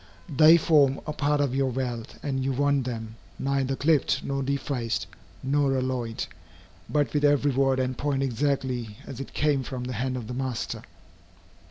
They 0.35 0.57
form 0.57 0.99
a 1.05 1.13
part 1.13 1.41
of 1.41 1.53
your 1.53 1.69
wealth, 1.69 2.17
and 2.23 2.43
you 2.43 2.53
want 2.53 2.85
them, 2.85 3.17
neither 3.37 3.75
clipped, 3.75 4.23
nor 4.23 4.41
defaced, 4.41 5.05
nor 5.43 5.77
alloyed, 5.77 6.25
but 6.89 7.13
with 7.13 7.23
every 7.23 7.51
word 7.51 7.79
and 7.79 7.95
point 7.95 8.23
exactly 8.23 8.97
as 9.05 9.19
it 9.19 9.33
came 9.35 9.61
from 9.61 9.83
the 9.83 9.93
hand 9.93 10.17
of 10.17 10.25
the 10.25 10.33
master. 10.33 10.81